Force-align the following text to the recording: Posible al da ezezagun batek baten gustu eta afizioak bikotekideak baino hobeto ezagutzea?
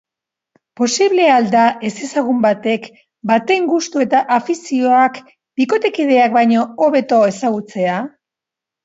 Posible 0.79 1.25
al 1.33 1.49
da 1.55 1.65
ezezagun 1.89 2.39
batek 2.45 2.87
baten 3.31 3.67
gustu 3.73 4.01
eta 4.05 4.21
afizioak 4.37 5.21
bikotekideak 5.63 6.35
baino 6.39 6.65
hobeto 6.87 7.21
ezagutzea? 7.35 8.01